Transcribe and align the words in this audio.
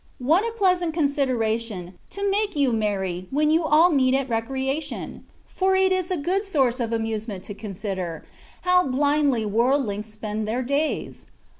What 0.17 0.43
a 0.43 0.57
pleasant 0.57 0.95
con 0.95 1.03
sideration^ 1.05 1.93
to 2.09 2.31
make 2.31 2.55
you 2.55 2.71
merry^ 2.71 3.27
when 3.29 3.51
you 3.51 3.63
all 3.63 3.91
meet 3.91 4.15
at 4.15 4.27
recreation! 4.29 5.27
for 5.45 5.75
it 5.75 5.91
is 5.91 6.09
a 6.09 6.17
good 6.17 6.43
source 6.43 6.79
of 6.79 6.91
amuse 6.91 7.27
ment 7.27 7.43
to 7.43 7.53
consider^ 7.53 8.23
how 8.63 8.87
blindly 8.87 9.45
worldlings 9.45 10.07
spend 10.07 10.47
their 10.47 10.63
days. 10.63 11.27